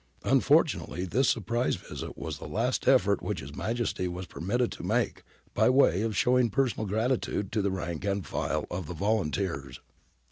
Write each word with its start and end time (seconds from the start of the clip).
Unfortunately 0.23 1.05
this 1.05 1.29
surprise 1.29 1.75
visit 1.75 2.17
was 2.17 2.39
the 2.39 2.47
last 2.47 2.87
effort 2.87 3.21
which 3.21 3.39
His 3.39 3.55
Majesty 3.55 4.07
was 4.07 4.25
per 4.25 4.39
mitted 4.39 4.71
to 4.71 4.81
make 4.83 5.21
by 5.53 5.69
way 5.69 6.01
of 6.01 6.17
showing 6.17 6.49
personal 6.49 6.87
gratitude 6.87 7.51
to 7.51 7.61
the 7.61 7.69
rank 7.69 8.03
and 8.03 8.25
file 8.25 8.65
of 8.71 8.87
the 8.87 8.95
volunteers. 8.95 9.79